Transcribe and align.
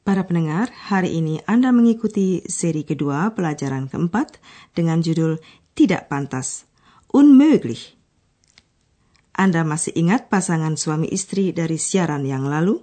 Para 0.00 0.24
pendengar, 0.24 0.72
hari 0.72 1.20
ini 1.20 1.44
Anda 1.44 1.76
mengikuti 1.76 2.40
seri 2.48 2.88
kedua 2.88 3.36
pelajaran 3.36 3.84
keempat 3.84 4.40
dengan 4.72 5.04
judul 5.04 5.36
Tidak 5.76 6.08
Pantas, 6.08 6.64
Unmöglich. 7.12 8.00
Anda 9.36 9.60
masih 9.60 9.92
ingat 9.92 10.32
pasangan 10.32 10.80
suami 10.80 11.04
istri 11.12 11.52
dari 11.52 11.76
siaran 11.76 12.24
yang 12.24 12.48
lalu? 12.48 12.80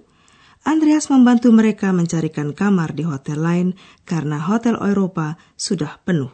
Andreas 0.62 1.10
membantu 1.10 1.50
mereka 1.50 1.90
mencarikan 1.90 2.54
kamar 2.54 2.94
di 2.94 3.02
hotel 3.02 3.38
lain 3.42 3.68
karena 4.06 4.38
hotel 4.42 4.78
Eropa 4.78 5.38
sudah 5.58 5.98
penuh. 6.02 6.30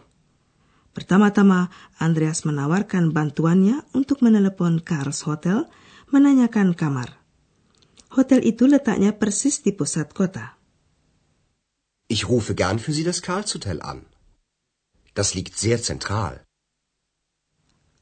Pertama-tama, 0.93 1.73
Andreas 1.97 2.45
menawarkan 2.45 3.11
bantuannya 3.11 3.85
untuk 3.97 4.21
menelepon 4.21 4.85
Karls 4.85 5.27
Hotel 5.27 5.67
menanyakan 6.13 6.77
kamar. 6.77 7.19
Hotel 8.15 8.47
itu 8.47 8.71
letaknya 8.71 9.17
persis 9.17 9.59
di 9.61 9.75
pusat 9.75 10.15
kota. 10.15 10.64
Ich 12.09 12.29
rufe 12.29 12.55
gern 12.55 12.79
für 12.79 12.93
Sie 12.93 13.05
das 13.05 13.23
Karlshotel 13.23 13.81
an. 13.81 14.05
Das 15.15 15.35
liegt 15.35 15.57
sehr 15.57 15.81
zentral. 15.81 16.45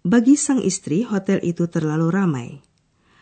Bagi 0.03 0.34
sang 0.36 0.58
istri, 0.58 1.06
hotel 1.06 1.39
itu 1.47 1.70
terlalu 1.70 2.11
ramai. 2.11 2.48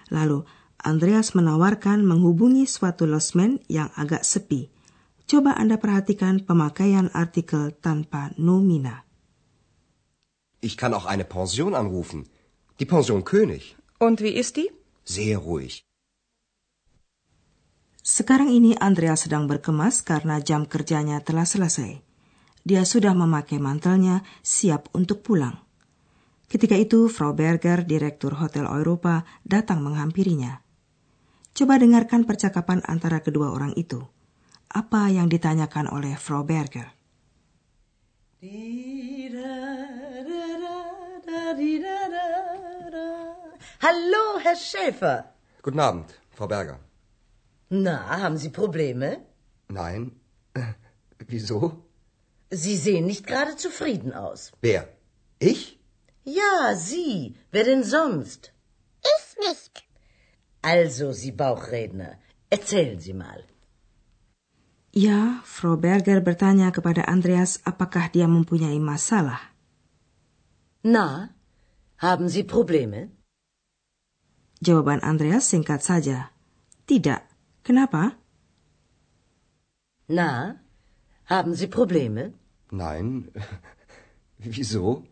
Lalu, 0.08 0.48
Andreas 0.80 1.36
menawarkan 1.36 2.08
menghubungi 2.08 2.64
suatu 2.64 3.04
losmen 3.04 3.60
yang 3.68 3.92
agak 4.00 4.24
sepi. 4.24 4.72
Coba 5.28 5.60
Anda 5.60 5.76
perhatikan 5.76 6.40
pemakaian 6.48 7.12
artikel 7.12 7.76
tanpa 7.76 8.32
nomina. 8.40 9.04
Ich 10.60 10.76
kann 10.76 10.94
auch 10.94 11.04
eine 11.04 11.24
Pension 11.24 11.74
anrufen. 11.74 12.26
Die 12.80 12.88
Pension 12.88 13.24
König. 13.24 13.76
Und 14.00 14.20
wie 14.24 14.32
ist 14.32 14.56
die? 14.56 14.72
Sehr 15.04 15.36
ruhig. 15.38 15.84
Sekarang 18.00 18.48
ini 18.48 18.72
Andreas 18.80 19.28
sedang 19.28 19.44
berkemas 19.44 20.00
karena 20.00 20.40
jam 20.40 20.64
kerjanya 20.64 21.20
telah 21.20 21.44
selesai. 21.44 22.00
Dia 22.64 22.84
sudah 22.88 23.12
memakai 23.12 23.60
mantelnya, 23.60 24.24
siap 24.40 24.88
untuk 24.96 25.20
pulang. 25.20 25.60
Ketika 26.48 26.74
itu, 26.80 27.12
Frau 27.12 27.36
Berger, 27.36 27.84
direktur 27.84 28.40
Hotel 28.40 28.64
Eropa, 28.66 29.28
datang 29.44 29.84
menghampirinya. 29.84 30.64
Coba 31.52 31.76
dengarkan 31.76 32.24
percakapan 32.24 32.80
antara 32.88 33.20
kedua 33.20 33.52
orang 33.52 33.76
itu. 33.76 34.00
Apa 34.72 35.12
yang 35.12 35.28
ditanyakan 35.28 35.92
oleh 35.92 36.16
Frau 36.16 36.40
Berger? 36.40 36.88
Hallo, 43.80 44.24
Herr 44.40 44.56
Schäfer. 44.56 45.28
Guten 45.60 45.80
Abend, 45.80 46.08
Frau 46.32 46.48
Berger. 46.48 46.89
Na, 47.70 48.18
haben 48.22 48.36
Sie 48.36 48.50
Probleme? 48.50 49.18
Nein. 49.68 50.12
Äh, 50.54 50.74
wieso? 51.28 51.84
Sie 52.50 52.76
sehen 52.76 53.06
nicht 53.06 53.26
gerade 53.26 53.56
zufrieden 53.56 54.12
aus. 54.12 54.50
Wer? 54.60 54.88
Ich? 55.38 55.78
Ja, 56.24 56.74
Sie. 56.74 57.36
Wer 57.52 57.64
denn 57.64 57.84
sonst? 57.84 58.52
Ich 59.14 59.38
nicht. 59.38 59.84
Also, 60.62 61.12
Sie 61.12 61.30
Bauchredner, 61.30 62.18
erzählen 62.50 62.98
Sie 62.98 63.14
mal. 63.14 63.44
Ya, 64.92 65.40
Frau 65.46 65.76
Berger 65.78 66.18
bertanya 66.20 66.74
kepada 66.74 67.06
Andreas 67.06 67.62
apakah 67.62 68.10
dia 68.10 68.26
mempunyai 68.26 68.82
masalah. 68.82 69.38
Na, 70.82 71.30
haben 72.02 72.26
Sie 72.26 72.42
Probleme? 72.42 73.14
Jawaban 74.58 75.06
Andreas 75.06 75.46
singkat 75.46 75.86
saja. 75.86 76.34
Tidak. 76.90 77.29
Kenapa? 77.62 78.16
Na, 80.10 80.58
haben 81.30 81.54
Sie 81.54 81.70
Probleme? 81.70 82.34
Nein. 82.72 83.30
wieso? 84.42 85.04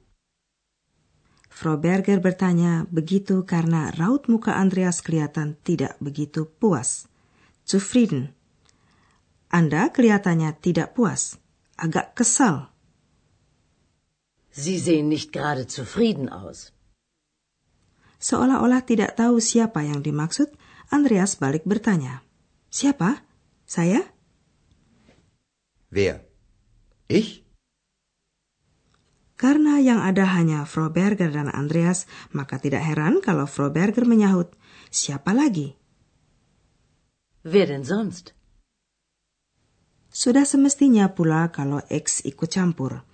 Frau 1.59 1.75
Berger 1.75 2.23
bertanya 2.23 2.87
begitu 2.87 3.43
karena 3.43 3.91
raut 3.91 4.31
muka 4.31 4.55
Andreas 4.55 5.03
kelihatan 5.03 5.59
tidak 5.67 5.99
begitu 5.99 6.47
puas. 6.47 7.11
Zufrieden. 7.67 8.31
Anda 9.51 9.91
kelihatannya 9.91 10.55
tidak 10.61 10.95
puas, 10.95 11.41
agak 11.75 12.15
kesal. 12.15 12.71
Sie 14.55 14.79
sehen 14.79 15.11
nicht 15.11 15.35
gerade 15.35 15.67
zufrieden 15.67 16.31
aus. 16.31 16.71
Seolah-olah 18.19 18.83
tidak 18.83 19.15
tahu 19.15 19.39
siapa 19.39 19.87
yang 19.87 20.03
dimaksud, 20.03 20.51
Andreas 20.91 21.39
balik 21.39 21.63
bertanya. 21.63 22.28
Siapa? 22.69 23.25
Saya? 23.65 24.05
Wer? 25.89 26.25
Ich? 27.09 27.45
Karena 29.39 29.79
yang 29.79 30.03
ada 30.03 30.27
hanya 30.35 30.67
Frau 30.67 30.91
Berger 30.91 31.31
dan 31.31 31.49
Andreas, 31.49 32.11
maka 32.35 32.59
tidak 32.59 32.83
heran 32.85 33.23
kalau 33.23 33.47
Frau 33.47 33.71
Berger 33.71 34.05
menyahut, 34.05 34.53
siapa 34.91 35.31
lagi? 35.31 35.79
Wer 37.47 37.71
denn 37.71 37.87
sonst? 37.87 38.37
Sudah 40.11 40.43
semestinya 40.43 41.15
pula 41.15 41.55
kalau 41.55 41.79
X 41.87 42.27
ikut 42.27 42.51
campur. 42.51 43.07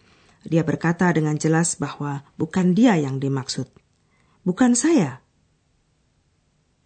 Dia 0.49 0.65
berkata 0.65 1.13
dengan 1.13 1.37
jelas 1.37 1.77
bahwa 1.77 2.25
bukan 2.41 2.73
dia 2.73 2.97
yang 2.97 3.21
dimaksud. 3.21 3.69
Bukan 4.49 4.73
saya. 4.73 5.21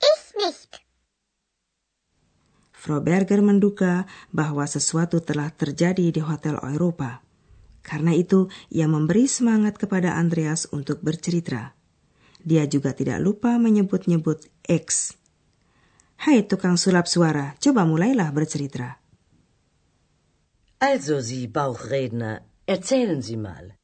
Ich 0.03 0.35
nicht. 0.35 0.71
Frau 2.79 3.03
Berger 3.03 3.43
menduga 3.43 4.07
bahwa 4.31 4.63
sesuatu 4.63 5.19
telah 5.19 5.51
terjadi 5.51 6.15
di 6.15 6.23
Hotel 6.23 6.55
Eropa. 6.63 7.27
Karena 7.83 8.15
itu, 8.15 8.47
ia 8.71 8.87
memberi 8.87 9.27
semangat 9.27 9.83
kepada 9.83 10.15
Andreas 10.15 10.71
untuk 10.71 11.03
bercerita. 11.03 11.75
Dia 12.39 12.71
juga 12.71 12.95
tidak 12.95 13.19
lupa 13.19 13.59
menyebut-nyebut 13.59 14.47
X. 14.63 15.19
Hai 16.23 16.47
tukang 16.47 16.79
sulap 16.79 17.11
suara, 17.11 17.59
coba 17.59 17.83
mulailah 17.83 18.31
bercerita. 18.31 19.03
Also, 20.79 21.19
Sie 21.19 21.51
Bauchredner, 21.51 22.47
erzählen 22.63 23.19
Sie 23.19 23.35
mal. 23.35 23.78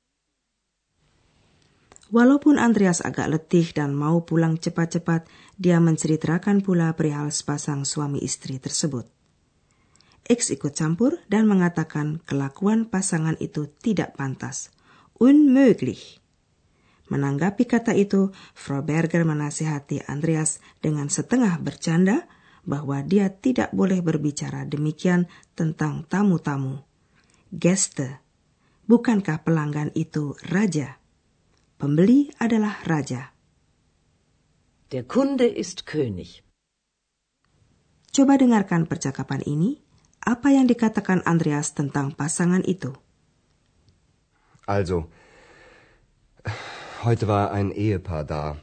Walaupun 2.12 2.60
Andreas 2.60 3.00
agak 3.00 3.32
letih 3.32 3.72
dan 3.72 3.96
mau 3.96 4.28
pulang 4.28 4.60
cepat-cepat, 4.60 5.24
dia 5.56 5.80
menceritakan 5.80 6.60
pula 6.60 6.92
perihal 6.92 7.32
sepasang 7.32 7.88
suami 7.88 8.20
istri 8.20 8.60
tersebut. 8.60 9.08
X 10.24 10.52
ikut 10.52 10.72
campur 10.72 11.20
dan 11.28 11.44
mengatakan 11.48 12.20
kelakuan 12.24 12.88
pasangan 12.88 13.36
itu 13.40 13.68
tidak 13.80 14.16
pantas. 14.16 14.72
Unmöglich. 15.20 16.20
Menanggapi 17.12 17.68
kata 17.68 17.92
itu, 17.92 18.32
Frau 18.56 18.80
Berger 18.80 19.28
menasihati 19.28 20.08
Andreas 20.08 20.64
dengan 20.80 21.12
setengah 21.12 21.60
bercanda 21.60 22.24
bahwa 22.64 23.04
dia 23.04 23.28
tidak 23.28 23.68
boleh 23.76 24.00
berbicara 24.00 24.64
demikian 24.64 25.28
tentang 25.52 26.08
tamu-tamu. 26.08 26.80
Geste. 27.52 28.24
Bukankah 28.88 29.44
pelanggan 29.44 29.92
itu 29.92 30.32
raja? 30.48 31.03
Pembeli 31.78 32.30
adalah 32.38 32.78
raja. 32.86 33.34
Der 34.92 35.02
Kunde 35.02 35.46
ist 35.46 35.86
König. 35.90 36.46
Coba 38.14 38.38
dengarkan 38.38 38.86
percakapan 38.86 39.42
ini. 39.42 39.82
Apa 40.24 40.54
yang 40.54 40.70
dikatakan 40.70 41.26
Andreas 41.26 41.74
tentang 41.74 42.14
pasangan 42.14 42.62
itu? 42.64 42.94
Also, 44.64 45.10
heute 47.04 47.28
war 47.28 47.52
ein 47.52 47.74
Ehepaar 47.74 48.24
da. 48.24 48.56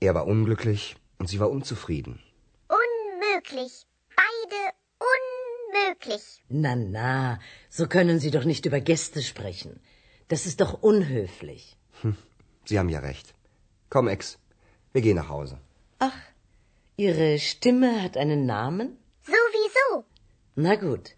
Er 0.00 0.16
war 0.16 0.26
unglücklich 0.26 0.96
und 1.20 1.28
sie 1.28 1.38
war 1.38 1.52
unzufrieden. 1.52 2.18
Unmöglich. 2.66 3.86
Beide 4.16 4.74
unmöglich. 4.98 6.42
Na, 6.48 6.74
na, 6.74 7.38
so 7.70 7.86
können 7.86 8.18
Sie 8.18 8.32
doch 8.32 8.44
nicht 8.44 8.66
über 8.66 8.80
Gäste 8.80 9.22
sprechen. 9.22 9.78
Das 10.26 10.46
ist 10.46 10.60
doch 10.60 10.82
unhöflich. 10.82 11.76
Hm, 12.02 12.16
Sie 12.64 12.78
haben 12.78 12.88
ja 12.88 13.00
recht. 13.00 13.34
Komm, 13.90 14.08
Ex, 14.08 14.38
wir 14.92 15.02
gehen 15.02 15.16
nach 15.16 15.28
Hause. 15.28 15.58
Ach, 15.98 16.18
Ihre 16.96 17.38
Stimme 17.38 18.02
hat 18.02 18.16
einen 18.16 18.46
Namen? 18.46 18.96
Sowieso. 19.22 20.04
Na 20.56 20.74
gut. 20.76 21.14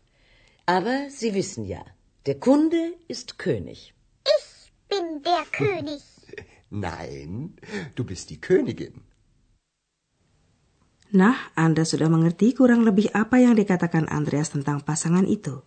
Aber 0.67 1.09
Sie 1.11 1.35
wissen 1.35 1.65
ja, 1.65 1.83
der 2.27 2.39
Kunde 2.39 2.95
ist 3.09 3.39
König. 3.39 3.95
Ich 4.37 4.49
der 5.25 5.45
König. 5.53 6.03
Nein, 6.71 7.57
du 7.95 8.05
bist 8.05 8.31
die 8.31 8.41
Königin. 8.41 9.05
Nah, 11.09 11.41
Anda 11.57 11.89
sudah 11.89 12.13
mengerti 12.13 12.53
kurang 12.53 12.85
lebih 12.85 13.17
apa 13.17 13.41
yang 13.41 13.57
dikatakan 13.57 14.13
Andreas 14.13 14.53
tentang 14.53 14.85
pasangan 14.85 15.25
itu. 15.25 15.65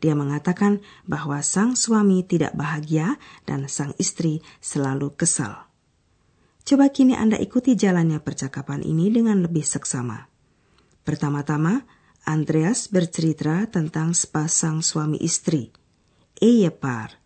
Dia 0.00 0.12
mengatakan 0.12 0.84
bahwa 1.08 1.40
sang 1.40 1.72
suami 1.72 2.20
tidak 2.20 2.52
bahagia 2.52 3.16
dan 3.48 3.64
sang 3.70 3.96
istri 3.96 4.44
selalu 4.60 5.16
kesal. 5.16 5.66
Coba 6.66 6.90
kini 6.90 7.14
Anda 7.14 7.38
ikuti 7.38 7.78
jalannya 7.78 8.18
percakapan 8.18 8.82
ini 8.82 9.08
dengan 9.08 9.38
lebih 9.38 9.62
seksama. 9.62 10.26
Pertama-tama, 11.06 11.86
Andreas 12.26 12.90
bercerita 12.90 13.70
tentang 13.70 14.10
sepasang 14.10 14.82
suami 14.82 15.22
istri. 15.22 15.70
Ehepaar. 16.42 17.22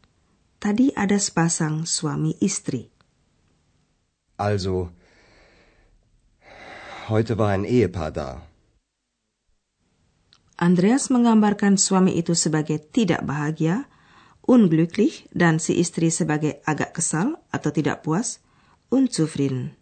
Tadi 0.60 0.92
ada 0.92 1.16
sepasang 1.16 1.88
suami 1.88 2.36
istri. 2.44 2.92
Also, 4.36 4.92
heute 7.08 7.32
war 7.40 7.56
ein 7.56 7.64
Ehepaar 7.64 8.12
da. 8.12 8.49
Andreas 10.60 11.08
menggambarkan 11.08 11.80
suami 11.80 12.20
itu 12.20 12.36
sebagai 12.36 12.76
tidak 12.76 13.24
bahagia, 13.24 13.88
unglücklich, 14.44 15.24
dan 15.32 15.56
si 15.56 15.80
istri 15.80 16.12
sebagai 16.12 16.60
agak 16.68 17.00
kesal 17.00 17.40
atau 17.48 17.72
tidak 17.72 18.04
puas, 18.04 18.44
unzufrieden. 18.92 19.80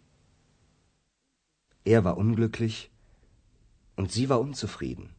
Er 1.83 2.07
war 2.07 2.15
unglücklich 2.15 2.95
und 3.99 4.15
sie 4.15 4.31
war 4.31 4.39
unzufrieden. 4.39 5.11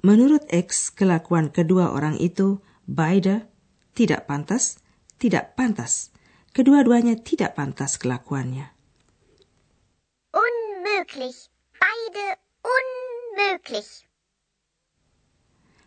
Menurut 0.00 0.48
X, 0.48 0.88
kelakuan 0.88 1.52
kedua 1.52 1.92
orang 1.92 2.16
itu, 2.16 2.64
beide, 2.88 3.52
tidak 3.92 4.24
pantas, 4.24 4.80
tidak 5.20 5.60
pantas. 5.60 6.08
Kedua-duanya 6.56 7.20
tidak 7.20 7.52
pantas 7.52 8.00
kelakuannya. 8.00 8.72
Unmöglich. 10.32 11.52
Beide 11.76 12.47
unmöglich. 13.48 14.04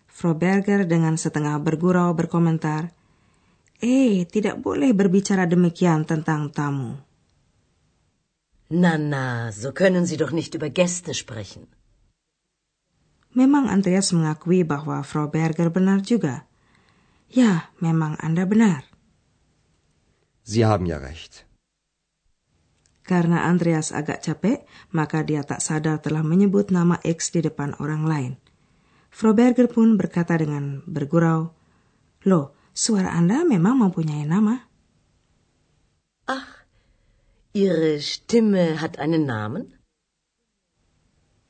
Frau 0.07 0.33
Berger 0.33 0.85
dengan 0.85 1.17
setengah 1.17 1.61
bergurau 1.61 2.13
berkomentar, 2.17 2.93
Eh, 3.81 4.29
tidak 4.29 4.61
boleh 4.61 4.93
berbicara 4.93 5.49
demikian 5.49 6.05
tentang 6.05 6.53
tamu. 6.53 7.01
Na, 8.69 8.93
na, 9.01 9.49
so 9.49 9.73
können 9.73 10.05
Sie 10.05 10.21
doch 10.21 10.29
nicht 10.29 10.53
über 10.53 10.69
Gäste 10.69 11.17
sprechen. 11.17 11.65
Memang 13.33 13.73
Andreas 13.73 14.13
mengakui 14.13 14.61
bahwa 14.61 15.01
Frau 15.01 15.33
Berger 15.33 15.73
benar 15.73 16.05
juga. 16.05 16.45
Ya, 17.25 17.73
memang 17.81 18.21
Anda 18.21 18.45
benar. 18.45 18.85
Sie 20.45 20.61
haben 20.61 20.85
ja 20.85 21.01
recht. 21.01 21.49
Karena 23.11 23.43
Andreas 23.43 23.91
agak 23.91 24.23
capek, 24.23 24.63
maka 24.95 25.19
dia 25.27 25.43
tak 25.43 25.59
sadar 25.59 25.99
telah 25.99 26.23
menyebut 26.23 26.71
nama 26.71 26.95
X 27.03 27.35
di 27.35 27.43
depan 27.43 27.75
orang 27.83 28.07
lain. 28.07 28.33
Frau 29.11 29.35
Berger 29.35 29.67
pun 29.67 29.99
berkata 29.99 30.39
dengan 30.39 30.79
bergurau, 30.87 31.51
Loh, 32.23 32.55
suara 32.71 33.11
Anda 33.11 33.43
memang 33.43 33.83
mempunyai 33.83 34.23
nama. 34.23 34.55
Ach, 36.31 36.63
Ihre 37.51 37.99
Stimme 37.99 38.79
hat 38.79 38.95
einen 38.95 39.27
Namen? 39.27 39.75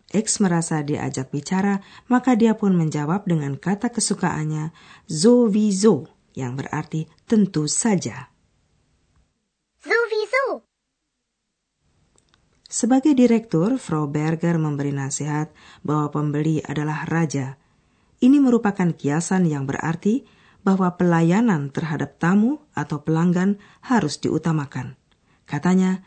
X 0.09 0.41
merasa 0.41 0.81
diajak 0.81 1.29
bicara, 1.29 1.85
maka 2.09 2.33
dia 2.33 2.57
pun 2.57 2.73
menjawab 2.73 3.29
dengan 3.29 3.53
kata 3.53 3.93
kesukaannya, 3.93 4.73
sowieso, 5.05 6.09
yang 6.33 6.57
berarti 6.57 7.05
tentu 7.29 7.69
saja. 7.69 8.30
Sebagai 12.71 13.11
direktur, 13.11 13.75
Frau 13.75 14.07
Berger 14.07 14.55
memberi 14.55 14.95
nasihat 14.95 15.51
bahwa 15.83 16.07
pembeli 16.07 16.63
adalah 16.63 17.03
raja. 17.03 17.59
Ini 18.23 18.39
merupakan 18.39 18.95
kiasan 18.95 19.43
yang 19.43 19.67
berarti 19.67 20.23
bahwa 20.63 20.95
pelayanan 20.95 21.73
terhadap 21.73 22.15
tamu 22.15 22.63
atau 22.71 23.03
pelanggan 23.03 23.59
harus 23.83 24.23
diutamakan. 24.23 24.95
Katanya, 25.43 26.05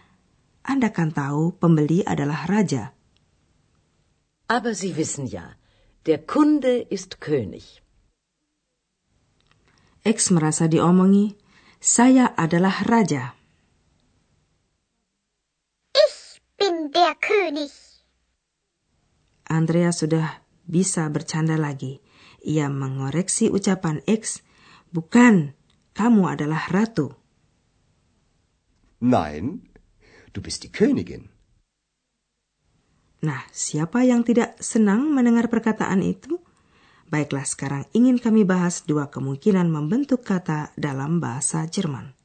Anda 0.65 0.89
kan 0.89 1.13
tahu 1.13 1.53
pembeli 1.61 2.01
adalah 2.01 2.49
raja. 2.49 2.97
Aber 4.49 4.73
Sie 4.73 4.97
wissen 4.97 5.27
ja, 5.27 5.57
der 6.07 6.25
Kunde 6.25 6.85
ist 6.89 7.21
König. 7.21 7.85
X 10.05 10.33
merasa 10.33 10.69
diomongi, 10.69 11.33
saya 11.81 12.33
adalah 12.37 12.85
raja. 12.85 13.33
Ich 15.97 16.41
bin 16.61 16.84
der 16.95 17.19
König. 17.19 17.75
Andrea 19.51 19.91
sudah 19.91 20.47
bisa 20.65 21.11
bercanda 21.11 21.59
lagi. 21.59 21.99
Ia 22.47 22.71
mengoreksi 22.71 23.51
ucapan 23.51 24.01
X, 24.07 24.47
bukan, 24.95 25.59
kamu 25.93 26.23
adalah 26.31 26.71
ratu. 26.71 27.19
Nein, 29.03 29.67
du 30.33 30.39
bist 30.41 30.63
die 30.63 30.71
Königin. 30.71 31.29
Nah, 33.25 33.43
siapa 33.51 34.05
yang 34.05 34.23
tidak 34.23 34.61
senang 34.61 35.09
mendengar 35.11 35.49
perkataan 35.49 36.05
itu? 36.05 36.39
Baiklah, 37.09 37.45
sekarang 37.45 37.85
ingin 37.97 38.21
kami 38.21 38.45
bahas 38.45 38.85
dua 38.85 39.09
kemungkinan 39.09 39.69
membentuk 39.69 40.25
kata 40.25 40.73
dalam 40.77 41.21
bahasa 41.21 41.65
Jerman. 41.65 42.24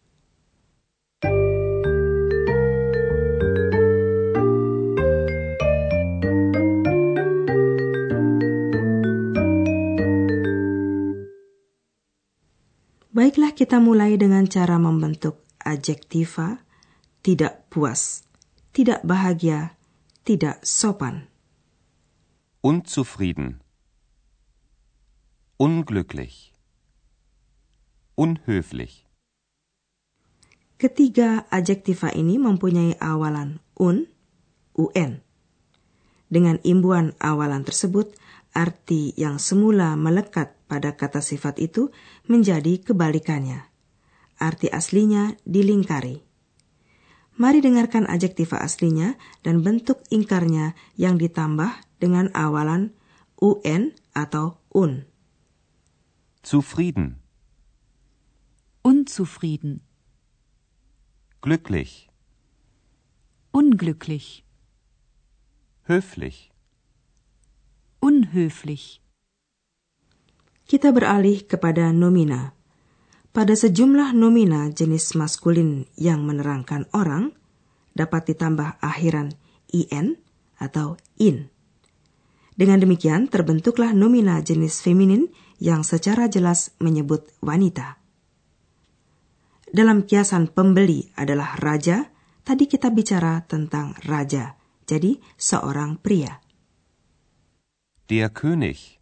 Kita 13.59 13.83
mulai 13.83 14.15
dengan 14.15 14.47
cara 14.47 14.79
membentuk 14.79 15.43
adjektiva 15.59 16.63
tidak 17.19 17.67
puas, 17.67 18.23
tidak 18.71 19.03
bahagia, 19.03 19.75
tidak 20.23 20.63
sopan. 20.63 21.27
Unzufrieden. 22.63 23.59
Unglücklich. 25.59 26.55
Unhöflich. 28.15 29.03
Ketiga 30.79 31.43
adjektiva 31.51 32.15
ini 32.15 32.39
mempunyai 32.39 32.95
awalan 32.95 33.59
un, 33.75 34.07
un. 34.79 35.11
Dengan 36.31 36.63
imbuan 36.63 37.11
awalan 37.19 37.67
tersebut, 37.67 38.15
arti 38.55 39.11
yang 39.19 39.35
semula 39.35 39.99
melekat 39.99 40.55
pada 40.69 40.93
kata 40.93 41.25
sifat 41.25 41.57
itu 41.57 41.89
menjadi 42.29 42.77
kebalikannya. 42.85 43.65
Arti 44.37 44.69
aslinya 44.69 45.33
dilingkari. 45.43 46.21
Mari 47.41 47.59
dengarkan 47.65 48.05
adjektiva 48.05 48.61
aslinya 48.61 49.17
dan 49.41 49.65
bentuk 49.65 50.05
ingkarnya 50.13 50.77
yang 50.95 51.17
ditambah 51.17 51.71
dengan 51.97 52.29
awalan 52.37 52.93
un 53.41 53.95
atau 54.13 54.61
un. 54.69 55.09
Zufrieden. 56.45 57.19
Unzufrieden. 58.83 59.81
Glücklich. 61.41 62.11
Unglücklich. 63.51 64.43
Höflich. 65.87 66.51
Unhöflich. 67.99 68.98
Kita 70.69 70.93
beralih 70.93 71.49
kepada 71.49 71.89
nomina. 71.89 72.53
Pada 73.33 73.57
sejumlah 73.57 74.13
nomina 74.13 74.69
jenis 74.69 75.17
maskulin 75.17 75.89
yang 75.97 76.21
menerangkan 76.21 76.85
orang, 76.93 77.33
dapat 77.97 78.29
ditambah 78.29 78.77
akhiran 78.77 79.33
in 79.73 80.21
atau 80.61 80.93
in. 81.17 81.49
Dengan 82.53 82.85
demikian, 82.85 83.25
terbentuklah 83.33 83.97
nomina 83.97 84.45
jenis 84.45 84.85
feminin 84.85 85.33
yang 85.57 85.81
secara 85.81 86.29
jelas 86.29 86.69
menyebut 86.77 87.33
wanita. 87.41 87.97
Dalam 89.73 90.05
kiasan 90.05 90.53
pembeli 90.53 91.09
adalah 91.17 91.57
raja, 91.57 92.13
tadi 92.45 92.69
kita 92.69 92.93
bicara 92.93 93.41
tentang 93.49 93.97
raja, 94.05 94.53
jadi 94.85 95.17
seorang 95.33 95.97
pria. 95.97 96.45
Der 98.05 98.29
König. 98.29 98.98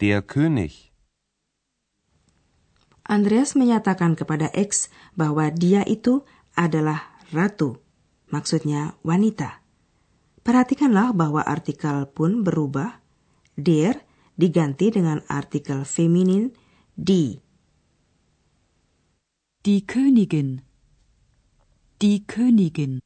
Der 0.00 0.24
König. 0.24 0.96
Andreas 3.04 3.52
menyatakan 3.52 4.16
kepada 4.16 4.48
X 4.48 4.88
bahwa 5.12 5.52
dia 5.52 5.84
itu 5.84 6.24
adalah 6.56 7.20
ratu, 7.36 7.84
maksudnya 8.32 8.96
wanita. 9.04 9.60
Perhatikanlah 10.40 11.12
bahwa 11.12 11.44
artikel 11.44 12.08
pun 12.08 12.40
berubah. 12.40 13.04
Der 13.60 14.00
diganti 14.40 14.88
dengan 14.88 15.20
artikel 15.28 15.84
feminin 15.84 16.56
di. 16.96 17.36
Die 19.60 19.84
Königin. 19.84 20.64
Die 22.00 22.24
Königin. 22.24 23.04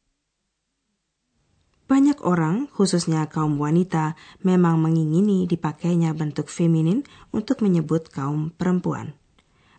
Banyak 2.05 2.21
orang, 2.21 2.69
khususnya 2.69 3.33
kaum 3.33 3.57
wanita, 3.57 4.13
memang 4.45 4.77
mengingini 4.77 5.49
dipakainya 5.49 6.13
bentuk 6.13 6.53
feminin 6.53 7.01
untuk 7.33 7.65
menyebut 7.65 8.13
kaum 8.13 8.53
perempuan. 8.53 9.17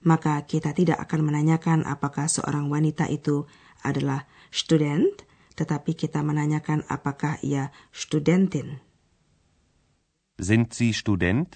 Maka 0.01 0.41
kita 0.49 0.73
tidak 0.73 0.97
akan 1.05 1.21
menanyakan 1.21 1.85
apakah 1.85 2.25
seorang 2.25 2.65
wanita 2.65 3.05
itu 3.13 3.45
adalah 3.85 4.25
student, 4.49 5.21
tetapi 5.53 5.93
kita 5.93 6.25
menanyakan 6.25 6.81
apakah 6.89 7.37
ia 7.45 7.69
studentin. 7.93 8.81
Sind 10.41 10.73
Sie 10.73 10.97
Student? 10.97 11.53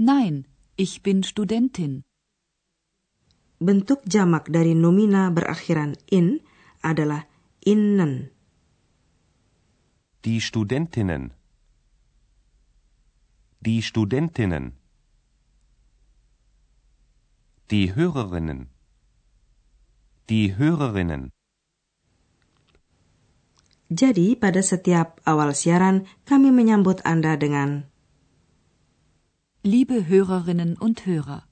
Nein, 0.00 0.48
ich 0.80 1.04
bin 1.04 1.20
Studentin. 1.20 2.00
Bentuk 3.60 4.08
jamak 4.08 4.48
dari 4.48 4.72
nomina 4.72 5.28
berakhiran 5.28 6.00
in 6.08 6.40
adalah 6.80 7.28
innen. 7.60 8.35
Die 10.26 10.40
Studentinnen. 10.40 11.30
Die 13.60 13.80
Studentinnen. 13.80 14.74
Die 17.70 17.94
Hörerinnen. 17.94 18.66
Die 20.28 20.58
Hörerinnen. 20.58 21.30
Jadi 23.86 24.34
pada 24.34 24.66
setiap 24.66 25.22
awal 25.22 25.54
siaran 25.54 26.10
kami 26.26 26.50
menyambut 26.50 27.06
Anda 27.06 27.38
dengan 27.38 27.86
Liebe 29.62 30.10
Hörerinnen 30.10 30.74
und 30.74 31.06
Hörer. 31.06 31.45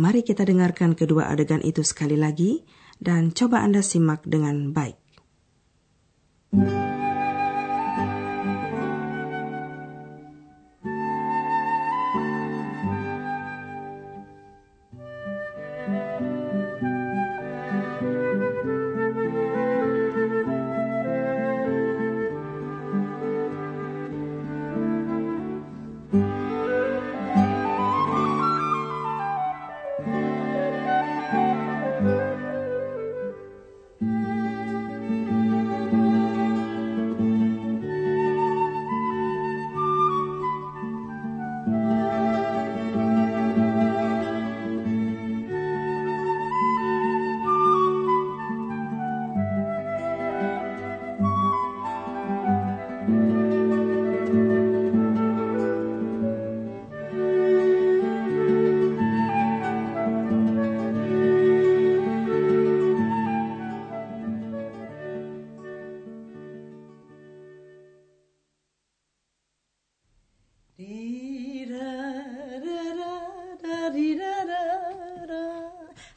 Mari 0.00 0.24
kita 0.24 0.48
dengarkan 0.48 0.96
kedua 0.96 1.28
adegan 1.28 1.60
itu 1.60 1.84
sekali 1.84 2.16
lagi 2.16 2.64
dan 2.96 3.36
coba 3.36 3.60
Anda 3.60 3.84
simak 3.84 4.24
dengan 4.24 4.72
baik. 4.72 4.99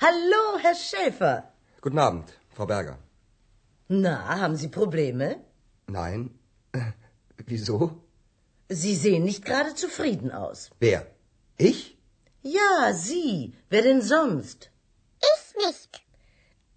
Hallo, 0.04 0.60
Herr 0.64 0.76
Schäfer. 0.76 1.36
Guten 1.80 2.00
Abend, 2.00 2.28
Frau 2.56 2.66
Berger. 2.66 2.98
Na, 3.88 4.16
haben 4.42 4.58
Sie 4.58 4.68
Probleme? 4.68 5.28
Nein. 5.88 6.32
Wieso? 7.48 7.78
Sie 8.68 8.96
sehen 8.96 9.24
nicht 9.24 9.46
gerade 9.46 9.76
zufrieden 9.76 10.30
aus. 10.32 10.72
Wer? 10.80 11.08
Ich? 11.58 11.96
Ja, 12.42 12.92
Sie. 12.92 13.54
Wer 13.70 13.84
denn 13.84 14.02
sonst? 14.02 14.70
Ich 15.32 15.44
nicht. 15.66 16.02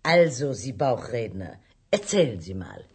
Also, 0.04 0.52
Sie 0.52 0.72
Bauchredner, 0.72 1.58
erzählen 1.90 2.40
Sie 2.40 2.54
mal. 2.54 2.86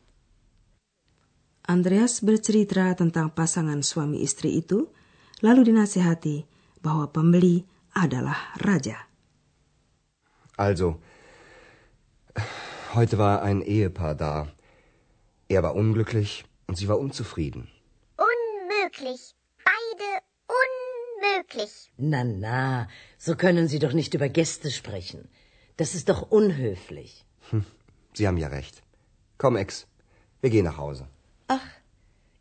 Andreas 1.67 2.23
bercerita 2.23 2.95
tentang 2.95 3.35
pasangan 3.35 3.83
suami 3.83 4.23
istri 4.23 4.63
itu, 4.63 4.87
lalu 5.43 5.75
dinasihati 5.75 6.47
bahwa 6.79 7.11
pembeli 7.11 7.67
adalah 7.91 8.55
raja. 8.63 9.10
Also, 10.61 11.01
heute 12.93 13.17
war 13.17 13.41
ein 13.41 13.61
Ehepaar 13.63 14.13
da. 14.13 14.47
Er 15.47 15.63
war 15.63 15.73
unglücklich 15.73 16.45
und 16.67 16.75
sie 16.77 16.87
war 16.87 16.99
unzufrieden. 16.99 17.63
Unmöglich. 18.31 19.21
Beide 19.69 20.09
unmöglich. 20.61 21.73
Na, 21.97 22.23
na, 22.23 22.87
so 23.17 23.35
können 23.35 23.67
Sie 23.67 23.79
doch 23.79 23.93
nicht 23.93 24.13
über 24.13 24.29
Gäste 24.29 24.69
sprechen. 24.69 25.29
Das 25.77 25.95
ist 25.95 26.09
doch 26.09 26.21
unhöflich. 26.39 27.25
Sie 28.13 28.27
haben 28.27 28.37
ja 28.37 28.49
recht. 28.49 28.83
Komm, 29.39 29.55
Ex, 29.55 29.87
wir 30.41 30.51
gehen 30.51 30.65
nach 30.65 30.77
Hause. 30.77 31.07
Ach, 31.47 31.69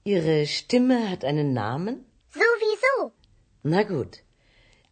Ihre 0.05 0.47
Stimme 0.47 1.09
hat 1.11 1.25
einen 1.25 1.55
Namen? 1.55 2.05
Sowieso. 2.29 3.13
Na 3.63 3.83
gut. 3.83 4.19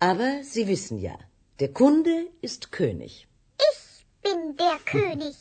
Aber 0.01 0.31
Sie 0.45 0.67
wissen 0.67 0.99
ja, 0.99 1.19
der 1.61 1.73
Kunde 1.73 2.29
ist 2.41 2.71
König. 2.73 3.27
Ich 3.71 4.07
bin 4.23 4.57
der 4.57 4.79
König. 4.93 5.37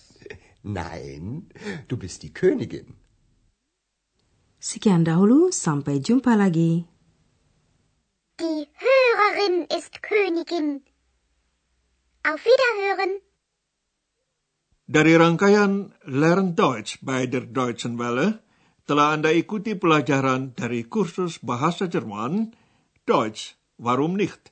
Nein, 0.64 1.50
du 1.88 1.98
bist 1.98 2.24
die 2.24 2.34
Königin. 2.34 2.96
Sekian 4.60 5.06
dahulu, 5.06 5.52
sampai 5.52 6.02
jumpa 6.02 6.34
lagi. 6.36 6.86
Die 8.40 8.68
Hörerin 8.84 9.68
ist 9.78 10.02
Königin. 10.02 10.82
Auf 12.24 12.42
Wiederhören. 12.44 13.22
Dari 14.88 15.16
rangkaian 15.16 15.94
Learn 16.06 16.56
Deutsch 16.56 17.00
bei 17.02 17.28
der 17.28 17.42
Deutschen 17.42 18.00
Welle, 18.00 18.40
telah 18.88 19.12
Anda 19.12 19.32
ikuti 19.32 19.76
pelajaran 19.76 20.56
dari 20.56 20.84
kursus 20.88 21.40
bahasa 21.44 21.88
Jerman, 21.92 22.56
Deutsch, 23.06 23.56
warum 23.78 24.16
nicht, 24.16 24.52